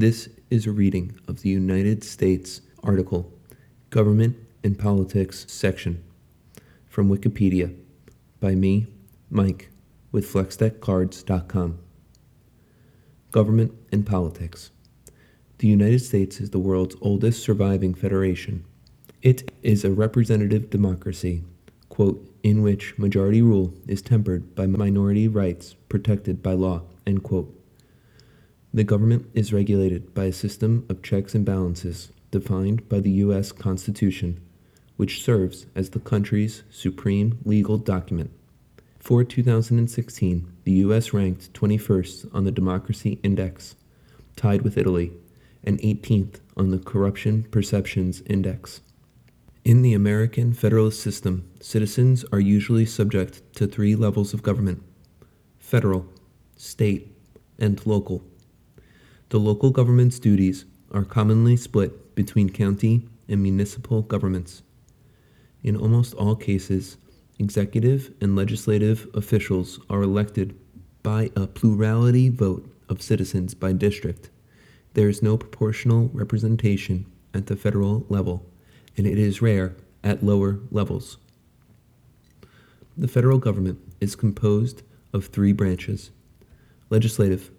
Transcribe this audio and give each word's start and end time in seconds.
This 0.00 0.30
is 0.48 0.66
a 0.66 0.72
reading 0.72 1.20
of 1.28 1.42
the 1.42 1.50
United 1.50 2.02
States 2.02 2.62
article, 2.82 3.34
Government 3.90 4.34
and 4.64 4.78
Politics 4.78 5.44
section, 5.46 6.02
from 6.86 7.10
Wikipedia, 7.10 7.76
by 8.40 8.54
me, 8.54 8.86
Mike, 9.28 9.68
with 10.10 10.26
FlexDeckCards.com. 10.26 11.80
Government 13.30 13.72
and 13.92 14.06
Politics. 14.06 14.70
The 15.58 15.68
United 15.68 16.00
States 16.00 16.40
is 16.40 16.48
the 16.48 16.58
world's 16.58 16.96
oldest 17.02 17.42
surviving 17.42 17.92
federation. 17.92 18.64
It 19.20 19.52
is 19.62 19.84
a 19.84 19.92
representative 19.92 20.70
democracy, 20.70 21.44
quote, 21.90 22.26
in 22.42 22.62
which 22.62 22.96
majority 22.96 23.42
rule 23.42 23.74
is 23.86 24.00
tempered 24.00 24.54
by 24.54 24.66
minority 24.66 25.28
rights 25.28 25.74
protected 25.90 26.42
by 26.42 26.54
law, 26.54 26.84
end 27.06 27.22
quote. 27.22 27.59
The 28.72 28.84
government 28.84 29.28
is 29.34 29.52
regulated 29.52 30.14
by 30.14 30.26
a 30.26 30.32
system 30.32 30.86
of 30.88 31.02
checks 31.02 31.34
and 31.34 31.44
balances 31.44 32.12
defined 32.30 32.88
by 32.88 33.00
the 33.00 33.10
U.S. 33.24 33.50
Constitution, 33.50 34.40
which 34.96 35.24
serves 35.24 35.66
as 35.74 35.90
the 35.90 35.98
country's 35.98 36.62
supreme 36.70 37.38
legal 37.44 37.78
document. 37.78 38.30
For 39.00 39.24
2016, 39.24 40.52
the 40.62 40.72
U.S. 40.72 41.12
ranked 41.12 41.52
21st 41.52 42.32
on 42.32 42.44
the 42.44 42.52
Democracy 42.52 43.18
Index, 43.24 43.74
tied 44.36 44.62
with 44.62 44.78
Italy, 44.78 45.12
and 45.64 45.80
18th 45.80 46.38
on 46.56 46.70
the 46.70 46.78
Corruption 46.78 47.44
Perceptions 47.50 48.22
Index. 48.26 48.82
In 49.64 49.82
the 49.82 49.94
American 49.94 50.52
federalist 50.52 51.00
system, 51.00 51.50
citizens 51.60 52.24
are 52.32 52.40
usually 52.40 52.86
subject 52.86 53.42
to 53.56 53.66
three 53.66 53.96
levels 53.96 54.32
of 54.32 54.44
government 54.44 54.82
federal, 55.58 56.06
state, 56.56 57.16
and 57.58 57.84
local. 57.84 58.22
The 59.30 59.38
local 59.38 59.70
government's 59.70 60.18
duties 60.18 60.64
are 60.90 61.04
commonly 61.04 61.56
split 61.56 62.16
between 62.16 62.50
county 62.50 63.08
and 63.28 63.40
municipal 63.40 64.02
governments. 64.02 64.62
In 65.62 65.76
almost 65.76 66.14
all 66.14 66.34
cases, 66.34 66.96
executive 67.38 68.12
and 68.20 68.34
legislative 68.34 69.06
officials 69.14 69.78
are 69.88 70.02
elected 70.02 70.58
by 71.04 71.30
a 71.36 71.46
plurality 71.46 72.28
vote 72.28 72.68
of 72.88 73.02
citizens 73.02 73.54
by 73.54 73.72
district. 73.72 74.30
There 74.94 75.08
is 75.08 75.22
no 75.22 75.36
proportional 75.36 76.10
representation 76.12 77.06
at 77.32 77.46
the 77.46 77.54
federal 77.54 78.04
level, 78.08 78.44
and 78.96 79.06
it 79.06 79.16
is 79.16 79.40
rare 79.40 79.76
at 80.02 80.24
lower 80.24 80.58
levels. 80.72 81.18
The 82.96 83.06
federal 83.06 83.38
government 83.38 83.78
is 84.00 84.16
composed 84.16 84.82
of 85.12 85.26
three 85.26 85.52
branches 85.52 86.10
legislative, 86.90 87.52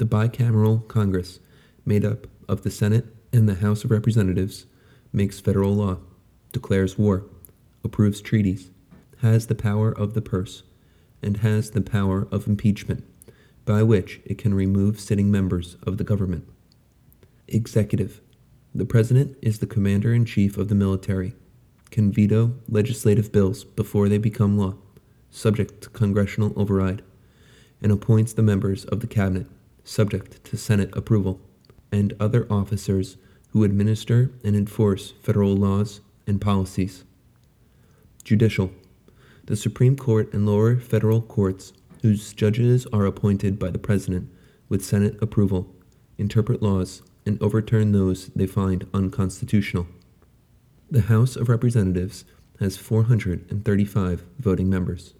the 0.00 0.06
bicameral 0.06 0.88
Congress, 0.88 1.40
made 1.84 2.06
up 2.06 2.26
of 2.48 2.62
the 2.62 2.70
Senate 2.70 3.04
and 3.34 3.46
the 3.46 3.56
House 3.56 3.84
of 3.84 3.90
Representatives, 3.90 4.64
makes 5.12 5.40
federal 5.40 5.74
law, 5.74 5.98
declares 6.52 6.96
war, 6.96 7.26
approves 7.84 8.22
treaties, 8.22 8.70
has 9.18 9.48
the 9.48 9.54
power 9.54 9.92
of 9.92 10.14
the 10.14 10.22
purse, 10.22 10.62
and 11.22 11.36
has 11.38 11.72
the 11.72 11.82
power 11.82 12.26
of 12.30 12.46
impeachment, 12.46 13.04
by 13.66 13.82
which 13.82 14.22
it 14.24 14.38
can 14.38 14.54
remove 14.54 14.98
sitting 14.98 15.30
members 15.30 15.76
of 15.82 15.98
the 15.98 16.04
government. 16.04 16.48
Executive. 17.46 18.22
The 18.74 18.86
President 18.86 19.36
is 19.42 19.58
the 19.58 19.66
Commander 19.66 20.14
in 20.14 20.24
Chief 20.24 20.56
of 20.56 20.68
the 20.68 20.74
military, 20.74 21.34
can 21.90 22.10
veto 22.10 22.54
legislative 22.70 23.32
bills 23.32 23.64
before 23.64 24.08
they 24.08 24.16
become 24.16 24.56
law, 24.56 24.76
subject 25.28 25.82
to 25.82 25.90
congressional 25.90 26.54
override, 26.56 27.02
and 27.82 27.92
appoints 27.92 28.32
the 28.32 28.42
members 28.42 28.86
of 28.86 29.00
the 29.00 29.06
Cabinet 29.06 29.46
subject 29.84 30.42
to 30.44 30.56
Senate 30.56 30.90
approval, 30.96 31.40
and 31.92 32.14
other 32.20 32.46
officers 32.50 33.16
who 33.50 33.64
administer 33.64 34.30
and 34.44 34.54
enforce 34.54 35.12
federal 35.22 35.54
laws 35.54 36.00
and 36.26 36.40
policies. 36.40 37.04
Judicial. 38.22 38.70
The 39.46 39.56
Supreme 39.56 39.96
Court 39.96 40.32
and 40.32 40.46
lower 40.46 40.76
federal 40.76 41.22
courts, 41.22 41.72
whose 42.02 42.32
judges 42.32 42.86
are 42.92 43.06
appointed 43.06 43.58
by 43.58 43.70
the 43.70 43.78
President 43.78 44.30
with 44.68 44.84
Senate 44.84 45.20
approval, 45.20 45.74
interpret 46.18 46.62
laws 46.62 47.02
and 47.26 47.42
overturn 47.42 47.92
those 47.92 48.28
they 48.28 48.46
find 48.46 48.86
unconstitutional. 48.94 49.86
The 50.90 51.02
House 51.02 51.36
of 51.36 51.48
Representatives 51.48 52.24
has 52.60 52.76
435 52.76 54.24
voting 54.38 54.68
members, 54.68 55.14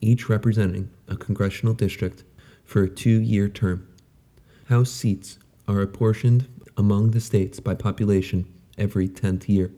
each 0.00 0.28
representing 0.28 0.90
a 1.08 1.16
congressional 1.16 1.74
district 1.74 2.24
for 2.64 2.84
a 2.84 2.88
two 2.88 3.20
year 3.20 3.48
term. 3.48 3.86
House 4.70 4.92
seats 4.92 5.36
are 5.66 5.80
apportioned 5.80 6.46
among 6.76 7.10
the 7.10 7.18
states 7.20 7.58
by 7.58 7.74
population 7.74 8.46
every 8.78 9.08
10th 9.08 9.48
year. 9.48 9.72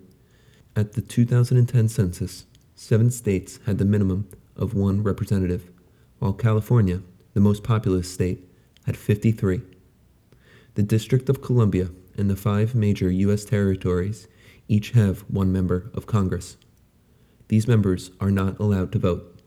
At 0.76 0.92
the 0.92 1.00
2010 1.00 1.88
census, 1.88 2.44
seven 2.74 3.10
states 3.10 3.58
had 3.64 3.78
the 3.78 3.86
minimum 3.86 4.28
of 4.54 4.74
one 4.74 5.02
representative, 5.02 5.70
while 6.18 6.34
California, 6.34 7.00
the 7.32 7.40
most 7.40 7.62
populous 7.62 8.12
state, 8.12 8.46
had 8.84 8.98
53. 8.98 9.62
The 10.74 10.82
District 10.82 11.30
of 11.30 11.40
Columbia 11.40 11.88
and 12.18 12.28
the 12.28 12.36
five 12.36 12.74
major 12.74 13.10
U.S. 13.10 13.46
territories 13.46 14.28
each 14.68 14.90
have 14.90 15.20
one 15.20 15.50
member 15.50 15.90
of 15.94 16.04
Congress. 16.04 16.58
These 17.48 17.66
members 17.66 18.10
are 18.20 18.30
not 18.30 18.60
allowed 18.60 18.92
to 18.92 18.98
vote. 18.98 19.40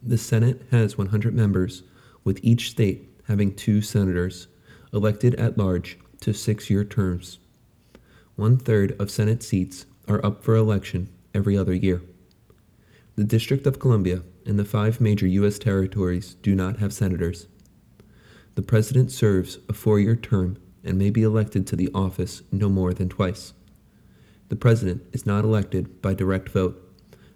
The 0.00 0.18
Senate 0.18 0.62
has 0.70 0.96
100 0.96 1.34
members 1.34 1.82
with 2.22 2.38
each 2.44 2.70
state 2.70 3.09
having 3.30 3.54
two 3.54 3.80
senators 3.80 4.48
elected 4.92 5.36
at 5.36 5.56
large 5.56 5.96
to 6.20 6.34
six 6.34 6.68
year 6.68 6.82
terms. 6.82 7.38
One 8.34 8.58
third 8.58 9.00
of 9.00 9.08
Senate 9.08 9.44
seats 9.44 9.86
are 10.08 10.24
up 10.26 10.42
for 10.42 10.56
election 10.56 11.08
every 11.32 11.56
other 11.56 11.72
year. 11.72 12.02
The 13.14 13.22
District 13.22 13.68
of 13.68 13.78
Columbia 13.78 14.24
and 14.44 14.58
the 14.58 14.64
five 14.64 15.00
major 15.00 15.28
U.S. 15.28 15.60
territories 15.60 16.34
do 16.42 16.56
not 16.56 16.78
have 16.78 16.92
senators. 16.92 17.46
The 18.56 18.62
President 18.62 19.12
serves 19.12 19.58
a 19.68 19.74
four 19.74 20.00
year 20.00 20.16
term 20.16 20.58
and 20.82 20.98
may 20.98 21.10
be 21.10 21.22
elected 21.22 21.68
to 21.68 21.76
the 21.76 21.90
office 21.94 22.42
no 22.50 22.68
more 22.68 22.92
than 22.92 23.08
twice. 23.08 23.52
The 24.48 24.56
President 24.56 25.04
is 25.12 25.24
not 25.24 25.44
elected 25.44 26.02
by 26.02 26.14
direct 26.14 26.48
vote, 26.48 26.82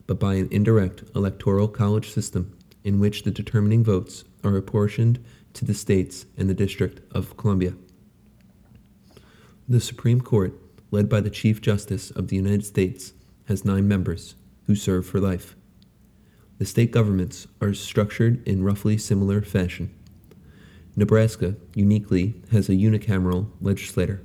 but 0.09 0.19
by 0.19 0.34
an 0.34 0.49
indirect 0.50 1.05
electoral 1.15 1.69
college 1.69 2.11
system 2.11 2.56
in 2.84 3.00
which 3.00 3.22
the 3.22 3.31
determining 3.31 3.83
votes 3.83 4.25
are 4.45 4.56
apportioned 4.56 5.25
to 5.55 5.65
the 5.65 5.75
states 5.75 6.27
and 6.37 6.49
the 6.49 6.55
District 6.55 7.00
of 7.12 7.37
Columbia. 7.37 7.75
The 9.67 9.81
Supreme 9.81 10.21
Court, 10.21 10.53
led 10.91 11.09
by 11.09 11.21
the 11.21 11.31
Chief 11.31 11.62
Justice 11.62 12.11
of 12.11 12.28
the 12.28 12.37
United 12.37 12.67
States, 12.67 13.15
has 13.49 13.65
nine 13.65 13.89
members 13.89 14.34
who 14.67 14.77
serve 14.77 15.06
for 15.06 15.19
life. 15.19 15.56
The 16.59 16.67
state 16.67 16.93
governments 16.93 17.47
are 17.61 17.75
structured 17.75 18.47
in 18.47 18.62
roughly 18.62 18.99
similar 18.99 19.43
fashion. 19.43 19.93
Nebraska 20.97 21.56
uniquely 21.75 22.34
has 22.53 22.69
a 22.69 22.73
unicameral 22.73 23.49
legislature. 23.61 24.23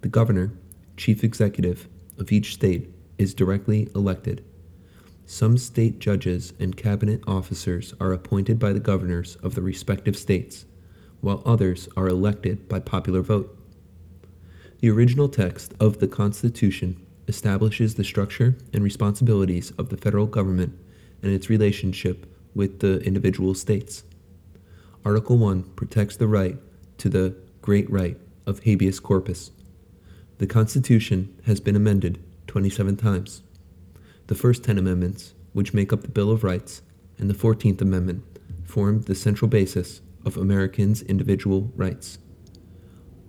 The 0.00 0.08
governor, 0.08 0.52
chief 0.96 1.22
executive 1.22 1.88
of 2.18 2.32
each 2.32 2.54
state, 2.54 2.90
is 3.18 3.34
directly 3.34 3.88
elected 3.94 4.44
some 5.26 5.56
state 5.56 5.98
judges 5.98 6.52
and 6.60 6.76
cabinet 6.76 7.22
officers 7.26 7.94
are 7.98 8.12
appointed 8.12 8.58
by 8.58 8.72
the 8.72 8.80
governors 8.80 9.36
of 9.42 9.54
the 9.54 9.62
respective 9.62 10.16
states, 10.16 10.66
while 11.20 11.42
others 11.46 11.88
are 11.96 12.08
elected 12.08 12.68
by 12.68 12.78
popular 12.78 13.22
vote. 13.22 13.58
The 14.80 14.90
original 14.90 15.30
text 15.30 15.72
of 15.80 15.98
the 15.98 16.08
Constitution 16.08 17.00
establishes 17.26 17.94
the 17.94 18.04
structure 18.04 18.56
and 18.74 18.84
responsibilities 18.84 19.70
of 19.78 19.88
the 19.88 19.96
federal 19.96 20.26
government 20.26 20.78
and 21.22 21.32
its 21.32 21.48
relationship 21.48 22.26
with 22.54 22.80
the 22.80 23.00
individual 23.00 23.54
states. 23.54 24.04
Article 25.04 25.38
1 25.38 25.62
protects 25.74 26.16
the 26.16 26.28
right 26.28 26.58
to 26.98 27.08
the 27.08 27.34
great 27.62 27.90
writ 27.90 28.20
of 28.46 28.60
habeas 28.64 29.00
corpus. 29.00 29.50
The 30.36 30.46
Constitution 30.46 31.34
has 31.46 31.60
been 31.60 31.76
amended 31.76 32.22
27 32.46 32.96
times. 32.96 33.42
The 34.26 34.34
first 34.34 34.64
10 34.64 34.78
amendments, 34.78 35.34
which 35.52 35.74
make 35.74 35.92
up 35.92 36.00
the 36.00 36.08
Bill 36.08 36.30
of 36.30 36.42
Rights, 36.42 36.80
and 37.18 37.28
the 37.28 37.34
14th 37.34 37.82
Amendment 37.82 38.22
form 38.64 39.02
the 39.02 39.14
central 39.14 39.48
basis 39.48 40.00
of 40.24 40.38
Americans' 40.38 41.02
individual 41.02 41.70
rights. 41.76 42.18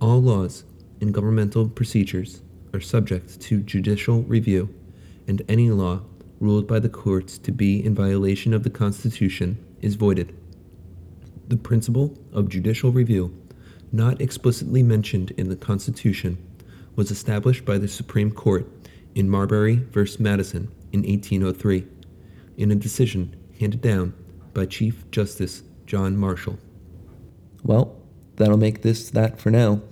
All 0.00 0.22
laws 0.22 0.64
and 1.02 1.12
governmental 1.12 1.68
procedures 1.68 2.40
are 2.72 2.80
subject 2.80 3.40
to 3.42 3.60
judicial 3.60 4.22
review, 4.22 4.74
and 5.28 5.42
any 5.48 5.70
law 5.70 6.00
ruled 6.40 6.66
by 6.66 6.78
the 6.78 6.88
courts 6.88 7.36
to 7.38 7.52
be 7.52 7.84
in 7.84 7.94
violation 7.94 8.54
of 8.54 8.62
the 8.62 8.70
Constitution 8.70 9.62
is 9.82 9.96
voided. 9.96 10.34
The 11.48 11.58
principle 11.58 12.18
of 12.32 12.48
judicial 12.48 12.90
review, 12.90 13.36
not 13.92 14.20
explicitly 14.20 14.82
mentioned 14.82 15.32
in 15.32 15.50
the 15.50 15.56
Constitution, 15.56 16.38
was 16.94 17.10
established 17.10 17.66
by 17.66 17.76
the 17.76 17.88
Supreme 17.88 18.30
Court 18.30 18.66
in 19.14 19.28
Marbury 19.28 19.76
v. 19.76 20.06
Madison 20.18 20.70
in 20.96 21.10
1803 21.10 21.86
in 22.56 22.70
a 22.70 22.74
decision 22.74 23.36
handed 23.60 23.82
down 23.82 24.14
by 24.54 24.64
Chief 24.64 25.08
Justice 25.10 25.62
John 25.84 26.16
Marshall. 26.16 26.58
Well, 27.62 27.96
that'll 28.36 28.56
make 28.56 28.82
this 28.82 29.10
that 29.10 29.38
for 29.38 29.50
now. 29.50 29.82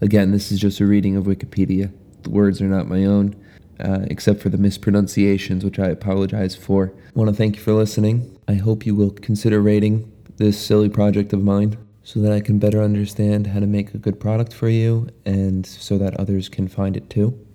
Again, 0.00 0.32
this 0.32 0.52
is 0.52 0.60
just 0.60 0.80
a 0.80 0.86
reading 0.86 1.16
of 1.16 1.24
Wikipedia. 1.24 1.90
The 2.22 2.30
words 2.30 2.60
are 2.60 2.66
not 2.66 2.86
my 2.86 3.06
own, 3.06 3.34
uh, 3.80 4.00
except 4.10 4.40
for 4.40 4.50
the 4.50 4.58
mispronunciations, 4.58 5.64
which 5.64 5.78
I 5.78 5.88
apologize 5.88 6.54
for. 6.54 6.92
I 6.94 7.18
want 7.18 7.30
to 7.30 7.36
thank 7.36 7.56
you 7.56 7.62
for 7.62 7.72
listening. 7.72 8.38
I 8.46 8.54
hope 8.54 8.84
you 8.84 8.94
will 8.94 9.10
consider 9.10 9.62
rating 9.62 10.12
this 10.36 10.58
silly 10.58 10.90
project 10.90 11.32
of 11.32 11.42
mine 11.42 11.78
so 12.02 12.20
that 12.20 12.32
I 12.32 12.40
can 12.40 12.58
better 12.58 12.82
understand 12.82 13.48
how 13.48 13.60
to 13.60 13.66
make 13.66 13.94
a 13.94 13.98
good 13.98 14.20
product 14.20 14.52
for 14.52 14.68
you 14.68 15.08
and 15.24 15.64
so 15.64 15.96
that 15.96 16.14
others 16.20 16.50
can 16.50 16.68
find 16.68 16.96
it 16.96 17.08
too. 17.08 17.45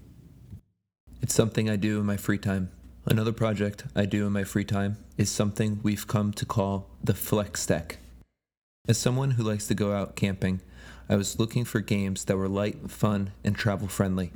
It's 1.22 1.36
something 1.36 1.70
I 1.70 1.76
do 1.76 2.00
in 2.00 2.06
my 2.08 2.18
free 2.18 2.40
time. 2.40 2.72
Another 3.06 3.32
project 3.32 3.84
I 3.96 4.06
do 4.06 4.26
in 4.26 4.34
my 4.34 4.44
free 4.44 4.66
time 4.66 4.98
is 5.18 5.30
something 5.30 5.80
we've 5.84 6.08
come 6.08 6.34
to 6.34 6.46
call 6.48 6.90
the 7.04 7.14
Flex 7.14 7.64
Deck. 7.68 8.00
As 8.88 8.98
someone 8.98 9.32
who 9.32 9.44
likes 9.44 9.68
to 9.68 9.76
go 9.76 9.94
out 9.94 10.16
camping, 10.16 10.62
I 11.08 11.16
was 11.16 11.38
looking 11.38 11.64
for 11.64 11.80
games 11.80 12.26
that 12.26 12.38
were 12.38 12.50
light, 12.50 12.90
fun, 12.90 13.34
and 13.44 13.56
travel 13.56 13.88
friendly. 13.88 14.32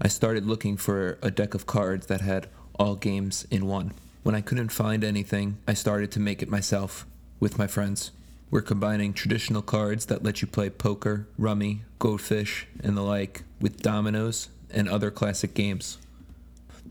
I 0.00 0.08
started 0.08 0.46
looking 0.46 0.78
for 0.78 1.18
a 1.20 1.30
deck 1.30 1.52
of 1.52 1.66
cards 1.66 2.06
that 2.06 2.22
had 2.22 2.48
all 2.78 2.96
games 2.96 3.46
in 3.50 3.66
one. 3.66 3.92
When 4.22 4.34
I 4.34 4.40
couldn't 4.40 4.70
find 4.70 5.04
anything, 5.04 5.58
I 5.68 5.74
started 5.74 6.10
to 6.12 6.20
make 6.20 6.42
it 6.42 6.48
myself 6.48 7.04
with 7.40 7.58
my 7.58 7.66
friends. 7.66 8.10
We're 8.50 8.62
combining 8.62 9.12
traditional 9.12 9.60
cards 9.60 10.06
that 10.06 10.22
let 10.22 10.40
you 10.40 10.48
play 10.48 10.70
poker, 10.70 11.28
rummy, 11.36 11.82
goldfish, 11.98 12.68
and 12.82 12.96
the 12.96 13.02
like 13.02 13.42
with 13.60 13.82
dominoes 13.82 14.48
and 14.70 14.88
other 14.88 15.10
classic 15.10 15.52
games. 15.52 15.98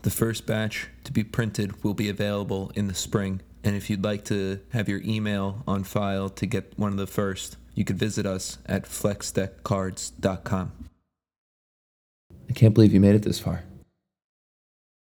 The 0.02 0.10
first 0.10 0.46
batch 0.46 0.88
to 1.04 1.12
be 1.12 1.22
printed 1.22 1.84
will 1.84 1.94
be 1.94 2.08
available 2.08 2.72
in 2.74 2.88
the 2.88 2.94
spring, 2.94 3.40
and 3.62 3.76
if 3.76 3.88
you'd 3.88 4.02
like 4.02 4.24
to 4.26 4.58
have 4.70 4.88
your 4.88 5.00
email 5.04 5.62
on 5.66 5.84
file 5.84 6.28
to 6.28 6.44
get 6.44 6.76
one 6.76 6.90
of 6.90 6.98
the 6.98 7.06
first, 7.06 7.56
you 7.74 7.84
could 7.84 7.98
visit 7.98 8.26
us 8.26 8.58
at 8.66 8.84
flexdeckcards.com. 8.84 10.72
I 12.50 12.52
can't 12.52 12.74
believe 12.74 12.92
you 12.92 13.00
made 13.00 13.14
it 13.14 13.22
this 13.22 13.38
far. 13.38 13.62